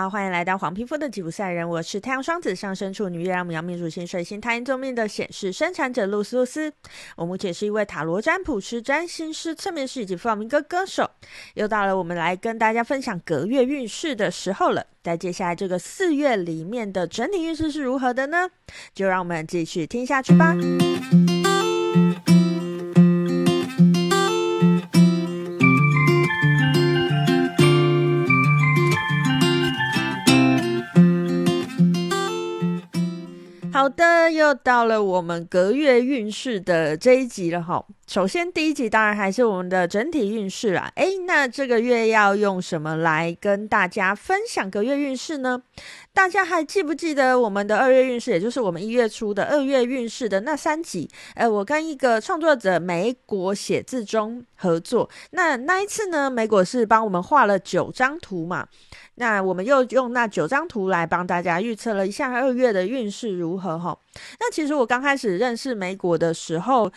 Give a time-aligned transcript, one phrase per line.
[0.00, 1.68] 好，欢迎来到黄皮肤的吉普赛人。
[1.68, 6.72] 我是太阳双子上升处女月亮牡羊命主星水星太阴坐命的显示生产者露丝露丝。
[7.16, 11.10] 我目前是一位塔罗占卜师、占星师、侧面师以及弗朗明哥歌手。
[11.54, 14.86] 又到了我们来跟大家分享隔月运势的时候了。
[15.02, 18.48] 在接下来这个四月里面的整体运势是如何的呢？
[18.94, 20.54] 就让我们继续听下去吧。
[33.78, 37.86] 好的，又到了我们隔月运势的这一集了哈。
[38.08, 40.90] 首先，第一集当然还是我们的整体运势啦。
[40.94, 45.62] 诶，那这个月要用什么来跟大家分享个月运势呢？
[46.14, 51.06] 大家还记不记得我们的二月运势，也就是我们一月初的二月运势的那三集？
[51.34, 58.66] 呃，我跟一个创作者美果写字中合作，那那一次呢，美果是帮我们画了九张图嘛。
[59.16, 63.98] 那我们又用那九张图来帮大家预测了一下二月的运势如何哈？
[64.38, 66.90] 那其实我刚开始认识美果的时候，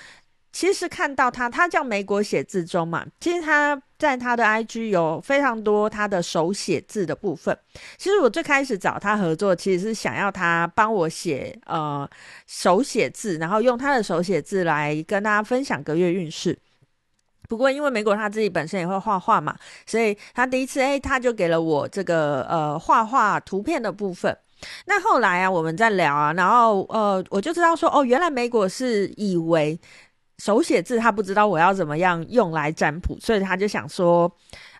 [0.51, 7.57] 其实看到他，他叫美国写字中嘛，其实他在他的 IG 有非常多他的手写字的部分。
[7.97, 12.07] 其实我最开始找他合作，其实是想要他帮我写呃
[12.47, 16.57] 手写字，然后用他的手写字来跟大家分享个月运势。
[17.47, 24.37] 不过，因为美果他自己本身也会画画嘛，所以他第一次哎，他就给了我这个呃画画图片的部分。
[24.85, 29.77] 那后来啊，我们在聊啊，然后呃，我就知道说哦，原来美果是以为
[30.41, 34.31] 手写字，他不知道我要怎么样用来占卜，所以他就想说。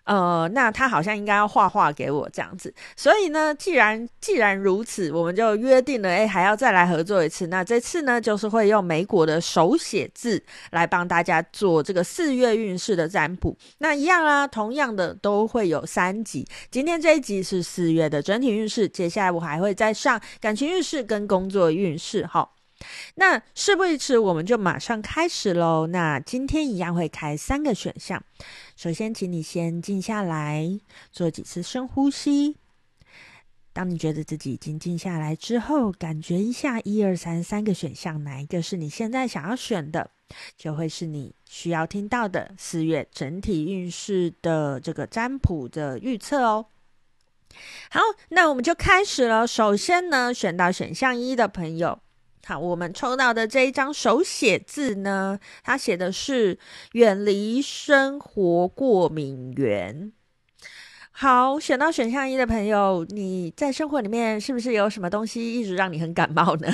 [0.04, 7.46] 呃，那他好像应该要画画给我这样子，所以呢，既然既然如此，我们就约定了，哎，还要再来合作一次。
[7.46, 13.56] 那这次呢，就是会用美果的手写字来帮大家做这个四月运势的占卜。
[13.78, 16.44] 那一样啊，同样的都会有三集。
[16.68, 22.26] 今天这一集是四月的整体运势，接下来我还会再上感情运势跟工作运势。
[22.26, 22.56] 好，
[23.14, 25.86] 那事不宜迟，我们就马上开始喽。
[25.86, 28.22] 那今天一样会开三个选项。
[28.76, 32.56] 首先，请你先静下来，做几次深呼吸。
[33.74, 40.10] 当你觉得自己已经静下来之后，感觉一下一二三三个选项，哪一个是你现在想要选的，
[40.58, 46.66] 就会是你需要听到的四月整体运势的这个占卜的预测哦。
[47.90, 49.46] 好，那我们就开始了。
[49.46, 51.98] 首先呢，选到选项一的朋友。
[52.44, 56.58] 好，我们抽到的这一张手写字呢，它写的是
[56.92, 60.12] 远离生活过敏源。
[61.12, 66.68] 好，选到选项一的朋友，你在生活里面是不是有什么东西一直让你很感冒呢？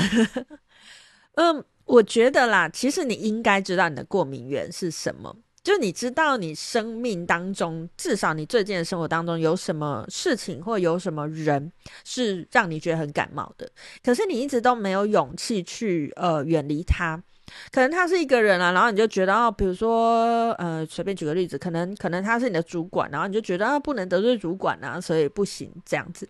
[1.35, 5.37] 嗯，我觉得啦，其实你应该知道你的过敏源是什么。
[5.69, 11.71] 就你知道，你生命当中，至少你最近的生活当中有什么事情或有什么人
[12.07, 13.71] 是让你觉得很感冒的，
[14.03, 17.23] 可是你一直都没有勇气去呃远离他。
[17.71, 26.27] 可能他是一个人啊，然后你就觉得哦，比如说呃，随便举个例子，可能可能他是你的主管，然后你就觉得啊，不能得罪主管啊，所以不行这样子，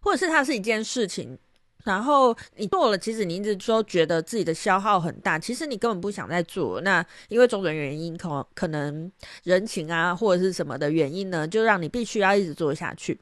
[0.00, 1.38] 或者是他是一件事情。
[1.86, 6.80] 然后你做了，其实你一直都觉得自己的消耗很大，其实你根本不想再做。
[6.80, 9.10] 那因为种种原因，可可能
[9.44, 13.18] 人情啊，或者是什么的原因呢，就让你必须要一直做下去。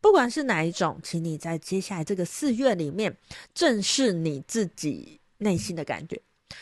[0.00, 3.16] 不管是哪一种，请你在接下来这个四月里面，
[3.54, 6.20] 正视你自己内心的感觉。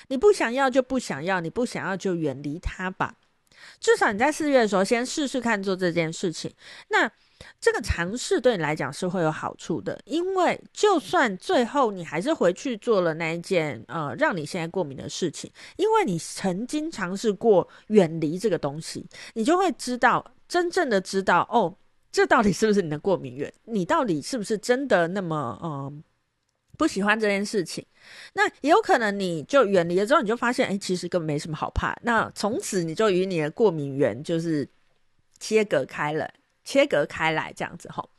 [0.09, 3.15] 你不想要就不想要，你不想要就远离它吧。
[3.81, 6.53] 至少你在四月的时候，先试试看做这件事情。
[6.89, 7.11] 那。
[7.61, 21.73] 这个尝试对你来讲是会有好处的，因为就算最后你还是回去做了那一件呃让你现在过敏的事情，因为你曾经尝试过远离这个东西，你就会知道真正的知道哦，
[22.11, 23.53] 这到底是不是你的过敏源？
[23.67, 26.03] 你到底是不是真的那么嗯、
[26.79, 27.85] 不喜欢这件事情？
[28.33, 31.95] 那也有可能你就远离了之后，你就发现哎，其实根本没什么好怕。
[32.05, 34.67] 那从此你就与你的过敏源就是
[35.39, 36.31] 切割开了。
[36.65, 38.11] 切割开来，这样子吼。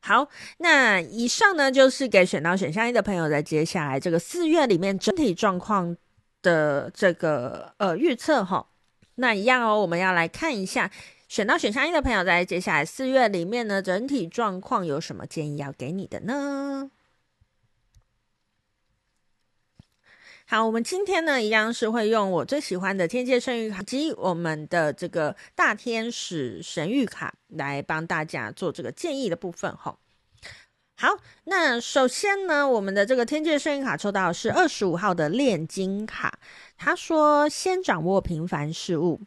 [0.00, 5.94] 好，那以上呢就是给选到选项一的朋友，在接下来这个四月里面整体状况
[6.40, 8.66] 的这个呃预测哈。
[9.16, 10.90] 那一样哦，我们要来看一下
[11.28, 16.90] 选到选项一的朋友，在接下来四月里面呢，整体状况有什么建议要给你的呢？
[20.54, 29.98] 好，我们今天呢，一样是会用我最喜欢的天界圣域卡及我们的这个大天使神域卡来帮大家做这个建议的部分哈。
[30.96, 31.08] 好，
[31.42, 36.38] 那首先呢，我们的这个天界圣域卡抽到是二十五号的炼金卡，
[36.76, 39.22] 他说：先掌握平凡事物，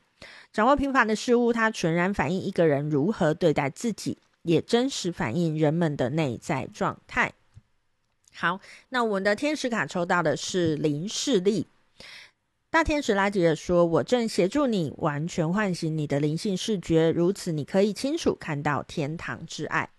[0.53, 4.17] 掌握平凡的事物，它全然反映一个人如何对待自己。
[4.43, 7.33] 也真实反映人们的内在状态。
[8.39, 11.65] 好，那我们的天使卡抽到的是灵视力。
[12.69, 19.89] 大天使拉吉尔说：“我正协助你完全唤醒你的灵性视觉，如此你可以清楚看到天堂之爱。”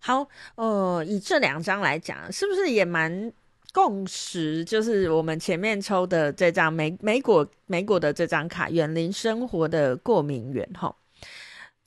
[0.00, 3.32] 好，呃，以这两张来讲，是不是也蛮
[3.72, 4.62] 共识？
[4.64, 10.68] 就是我们前面抽的这张美美果美果的这张卡，远离生活的过敏源。
[10.74, 10.94] 哈，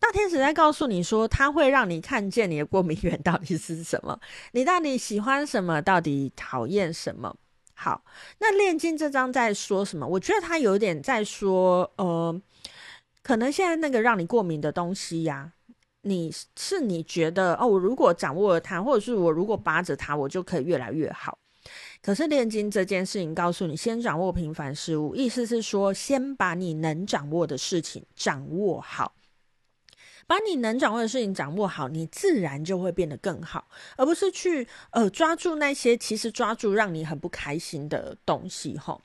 [0.05, 4.19] 大天使在告诉你说，他会让你看见你的过敏源到底是什么，
[4.51, 7.35] 你到底喜欢什么，到底讨厌什么。
[7.73, 8.03] 好，
[8.37, 10.05] 那炼金这张在说什么？
[10.05, 12.39] 我觉得他有点在说，呃，
[13.23, 15.53] 可能现在那个让你过敏的东西呀、
[16.03, 21.35] 你是你觉得哦，我如果掌握了它，或者是我如果扒着它，我就可以越来越好。
[22.03, 29.15] 可是炼金这件事情告诉你，先掌握平凡事物，意思是说，先把你能掌握的事情掌握好。
[30.27, 33.67] 把你能掌握的事情掌握好，你自然就会变得更好，
[33.97, 39.01] 而不是去呃抓住那些其实抓住让你很不开心的东西吼。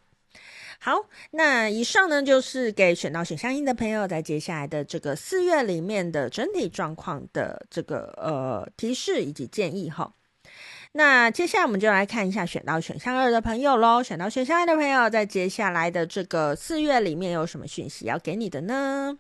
[0.79, 0.97] 好，
[1.33, 10.11] 那以上呢就是给选到选项一的朋友在接下来的这个四月里面的整体状况的这个呃提示以及建议齁。
[10.93, 14.03] 那接下来我们就来看一下选到选项二的朋友喽。
[14.03, 19.19] 选到选项二的朋友在接下来的这个四月里面有什么讯息要给你的呢？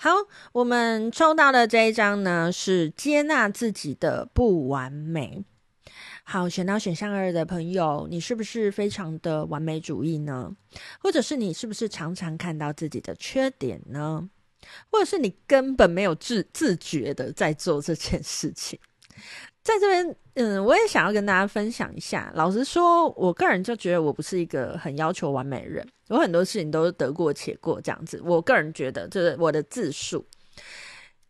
[0.00, 0.10] 好，
[0.52, 5.44] 我们抽到的这一张呢，是接纳自己的不完美。
[6.22, 10.54] 好，选到选项二的朋友，你是不是非常的完美主义呢？
[11.00, 14.30] 或者是你是不是常常看到自己的缺点呢？
[14.88, 18.78] 或者是你根本没有自自觉的在做这件事情？
[19.68, 22.32] 在这边，嗯，我也想要跟大家分享一下。
[22.34, 28.18] 老实说，我个人就觉得我不是一个很要求完美的人，有很多事情都是得过且过这样子。
[28.24, 30.24] 我个人觉得就是我的自述。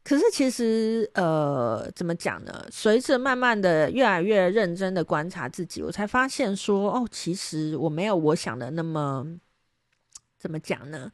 [0.04, 2.64] 可是其实，呃，怎么讲呢？
[2.70, 9.26] 随着慢慢的越来越认真的观察自己，我才发现说，哦，其实我没有我想的那么。
[10.38, 11.10] 怎么讲呢？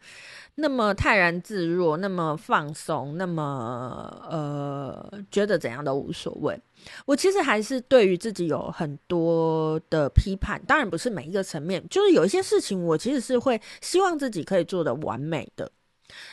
[0.57, 6.61] 那么泰然自若，那么放松，那么呃，觉得怎样都无所谓。
[7.07, 15.71] 我其实还是对于自己有很多的批判，当然不是每一个层面，就是有一些事情，我其实是会希望自己可以做得完美的。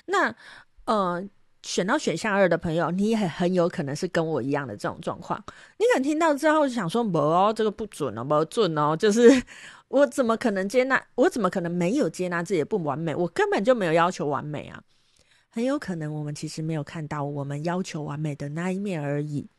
[0.08, 0.36] 那
[0.86, 1.24] 呃，
[1.64, 5.44] 选到选项二的朋友，你也很有可能是跟我一样的这种状况。
[5.78, 9.30] 你可能听到之后就想说：“不哦，这个不准哦，不准哦。”就是。
[9.92, 11.04] 我怎么可能接纳？
[11.16, 13.14] 我怎么可能没有接纳自己的不完美？
[13.14, 14.82] 我根本就没有要求完美啊！
[15.50, 19.50] 很有可能我们其实没有看到我们要求完美的那一面而已。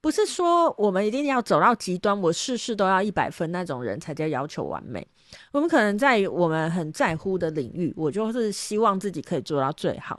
[0.00, 5.06] 不是说我们一定要走到极端，我事事都要一百分那种人才叫要求完美。
[5.52, 10.18] 我们可能在我们很在乎的领域，我就是希望自己可以做到最好。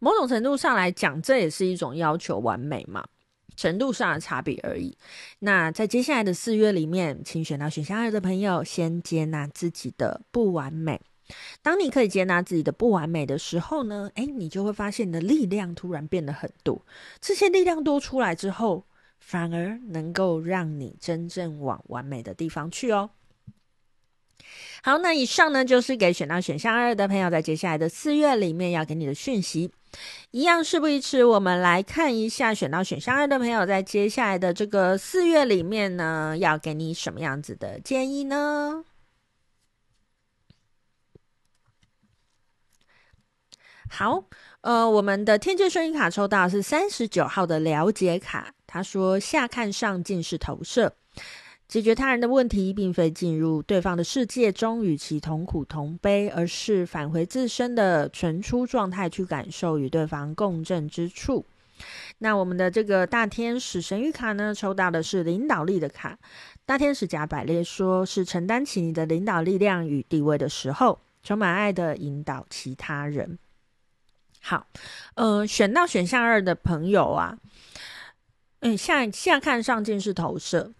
[0.00, 3.04] 某种程度上来讲，这也是一种要求完美嘛。
[3.54, 4.96] 程度上的差别而已。
[5.40, 10.98] 那在接下来的四月里面，请选到选项二的朋友，先接纳自己的不完美。
[11.60, 16.80] 当你可以接纳自己的不完美的时候呢，诶，你就会发现你的力量突然变得很多。
[17.20, 18.86] 这些力量多出来之后，
[19.20, 23.10] 反而能够让你真正往完美的地方去哦。
[24.82, 29.72] 好，那以上呢，就是给选到选项二的朋友，在接下来的四月里面要给你的讯息。
[30.30, 38.84] 一样事不宜迟，我们来看一下选到选项二的朋友，在接下来的这个四月里面呢，要给你什么样子的建议呢？
[43.90, 44.24] 好，
[44.62, 50.96] 呃，我们的天界顺利卡抽到是三十九号的了解卡，他说下看上尽是投射。
[51.72, 61.46] 解决他人的问题，并非进入对方的世界中与其同苦同悲，而是返回自身的存出状态去感受与对方共振之处。
[62.18, 66.18] 那我们的这个大天使神谕卡呢，抽到的是领导力的卡。
[66.66, 73.38] 大天使加百列说，是承担起你的领导力量与地位的时候，充满爱的引导其他人。
[74.42, 74.66] 好，
[75.14, 77.38] 呃，选到选项二的朋友啊，
[78.60, 80.74] 嗯，下下看上镜是投射。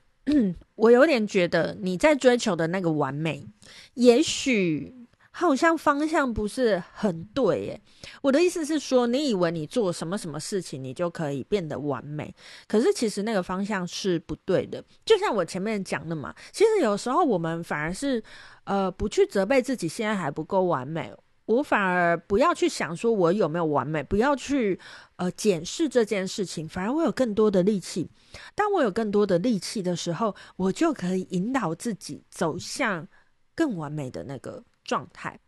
[0.82, 3.46] 我有点觉得你在追求的那个完美，
[3.94, 4.92] 也许
[5.30, 7.80] 好像方向不是很对耶。
[8.20, 12.34] 我的意思是说，你以为你做什么什么事情，你就可以变得完美，
[12.66, 14.84] 可是其实那个方向是不对的。
[15.04, 18.20] 就像我前面讲的嘛，其实有时候我们反而是
[18.64, 21.12] 呃不去责备自己，现在还不够完美。
[21.46, 24.78] 我反而不要去想说我有没有完美，不要去
[25.16, 28.08] 呃检视这件事情，反而我有更多的力气。
[28.54, 33.08] 当我有更多的力气的时候，我就可以引导自己走向
[33.54, 35.38] 更完美的那个状态。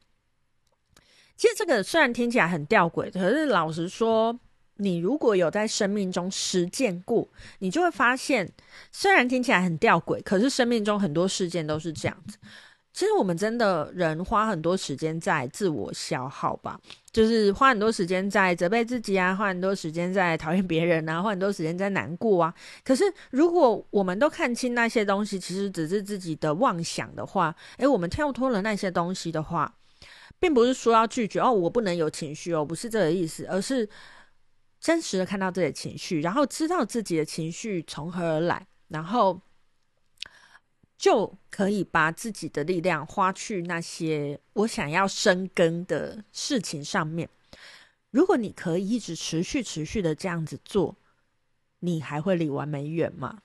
[1.36, 4.38] 其实这个虽然听起来很吊诡，可是老实说，
[4.76, 7.28] 你如果有在生命中实践过，
[7.60, 8.52] 你就会发现，
[8.92, 12.38] 虽然听起来很吊诡，可是生命中很多事件都是这样子。
[12.94, 22.54] 其实我们真的人花很多时间在自我消耗吧，就是花很多时间在责备自己啊，花很多时间在讨厌别人啊，花很多时间在难过啊。
[22.84, 29.74] 可是如果我们都看清那些东西，其实只是自己的妄想的话，诶，我们跳脱了那些东西的话，
[30.38, 33.88] 并不是说要拒绝哦，我不能有情绪哦，不是这个意思，而是
[34.78, 39.40] 真实的看到自己的情绪，然后知道自己的情绪从何而来，然后。
[40.96, 47.28] 就可以把自己的力量花去那些我想要深耕的事情上面。
[48.10, 50.96] 如果你可以一直持续、持续的这样子做，
[51.80, 53.40] 你还会离完美远吗？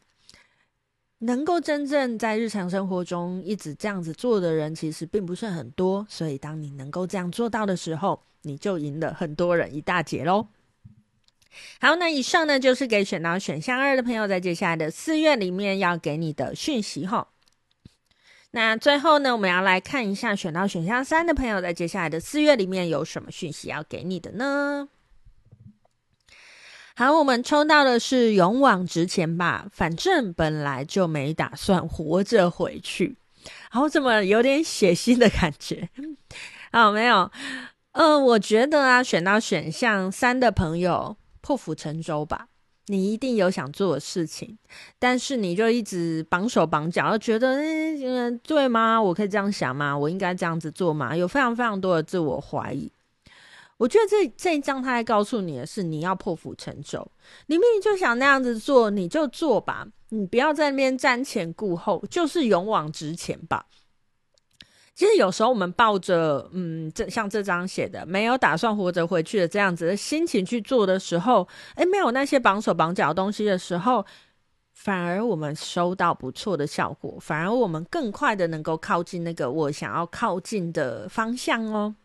[1.21, 6.07] 能够真正在日常生活中一直这样子做的人，其实并不是很多。
[6.07, 10.47] 所以，当你能够这样做到的时候，你就赢了很多人一大截喽。
[11.81, 17.27] 好，那以上呢，就是给选到选项二的朋友，在接下来的四月里面要给你的讯息哈。
[18.51, 24.89] 那最后呢，我们要来看一下选到选项三的朋友，在接下来的四月里面有什么讯息要给你的呢？
[26.95, 33.15] 好，我们抽到的是勇往直前吧，反正本来就没打算活着回去。
[33.69, 35.87] 好怎么有点血腥的感觉？
[36.73, 37.31] 好，没有。
[37.93, 42.48] 嗯、呃，我觉得啊，选到选项三的朋友破釜沉舟吧。
[42.91, 44.57] 你一定有想做的事情，
[44.97, 48.99] 但是你就一直绑手绑脚，觉得嗯、对吗？
[48.99, 49.95] 我可以这样想吗？
[49.95, 51.15] 我应该这样子做吗？
[51.15, 52.91] 有非常非常多的自我怀疑。
[53.77, 57.07] 我觉得这这一章他还告诉你的是，你要破釜沉舟。
[57.45, 63.67] 你明明就想那样子做，你就做吧，你不要在那边瞻前顾后，就是勇往直前吧。
[64.99, 74.05] 其实有时候我们抱着嗯，这像这张写的，没有打算活着回去的这样子的心情去做的时候，诶，没有那些绑手绑脚的东西的时候，
[74.73, 81.95] 反而我们收到不错的效果，反而我们更快的能够靠近那个我想要靠近的方向哦。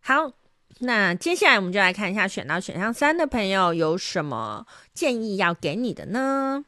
[0.00, 0.32] 好，
[0.80, 6.66] 那接下来我们就来看一下选到选项三的朋友有什么建议要给你的呢？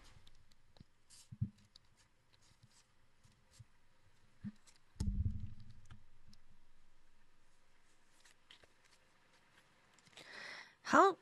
[10.95, 11.17] 好，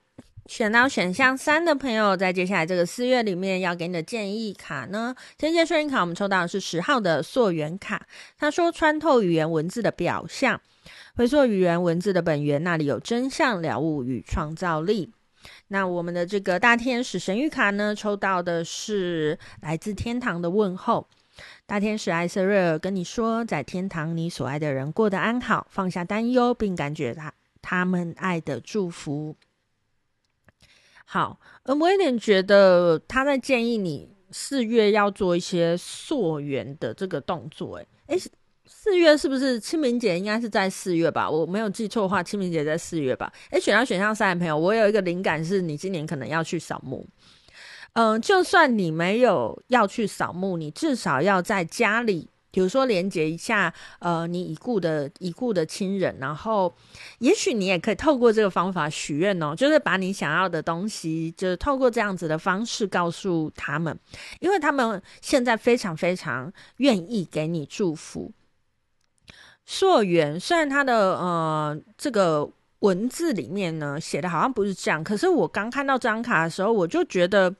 [0.44, 8.06] 选到选项三的朋友，在接下来这个四月里面要给你的建议卡呢，天蝎顺应卡，我们抽到的是十号的溯源卡。
[8.36, 10.60] 他说：“穿透语言文字的表象，
[11.14, 15.10] 回溯语言文字的本源，那里有真相、了悟与创造力。”
[15.68, 21.08] 那我们的这个大天使神谕卡呢，抽到的是来自天堂的问候。
[21.64, 29.34] 大天使艾瑟瑞尔跟你说，在天堂，你所爱的人过得安好，放下担忧，并感觉他他们爱的祝福。
[31.12, 37.76] 好，呃，我有点觉得他在建议你四月要做一些溯源的这个动作。
[37.76, 38.30] 诶，诶，
[38.64, 40.18] 四月是不是清明节？
[40.18, 41.28] 应该是在四月吧？
[41.28, 43.30] 我没有记错的话，清明节在四月吧？
[43.50, 47.06] 诶，选到选项三的朋友，我有一个灵感，是你今年可能要去扫墓。
[47.92, 52.30] 嗯、就算你没有要去扫墓，你至少要在家里。
[52.52, 56.72] 比如说，连接一下，呃，你已故的已故的亲人，然后，
[57.18, 63.98] 也许你也可以透过这个方法许愿哦，就是把你想要的东西，就是透过这样子的方式告诉他们，
[64.38, 68.30] 因为他们现在非常非常愿意给你祝福。
[69.64, 72.46] 溯源虽然他的呃这个
[72.80, 77.54] 文字里面呢写的好像不是这样，可是我刚看到这张卡的时候，我就觉得。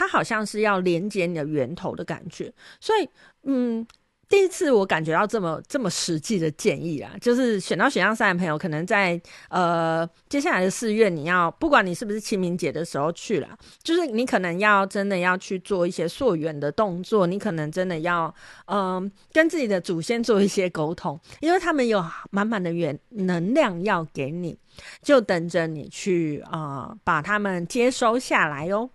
[0.00, 3.06] 它好像是要连接你的源头的感觉，所以，
[3.42, 3.86] 嗯，
[4.30, 13.48] 第一次我感觉到这么这么实际的建议啊，就是选到选项三的朋友，可能在呃接下来的四月，你要不管你是不是清明节的时候去了，
[13.82, 24.58] 就是你可能要真的要去做一些溯源的动作，你可能真的要嗯、跟自己的祖先做一些沟通，因为他们有满满的源能量要给你，
[25.02, 28.88] 就等着你去啊、把他们接收下来哟。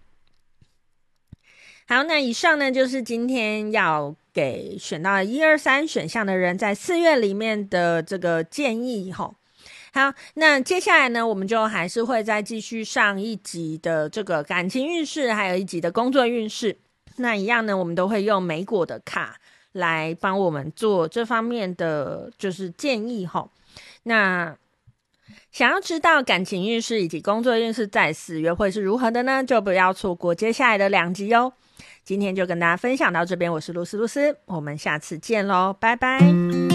[1.87, 9.35] 好，那以上呢就是今天要给选到一二三选项的人在四月里面的这个建议吼。
[9.93, 16.75] 好，那接下来呢，我们就还是会再继续上一集的这个感情运势，还有一集的工作运势。
[17.17, 19.37] 那一样呢，我们都会用莓果的卡
[19.73, 23.51] 来帮我们做这方面的就是建议吼。
[24.03, 24.57] 那
[25.51, 29.43] 想要知道感情运势以及工作运势在四月会是如何的呢？
[29.43, 31.53] 就不要错过接下来的两集哟。
[32.05, 36.74] 今天就跟大家分享到这边，我是露丝露丝，我们下次见喽，拜拜。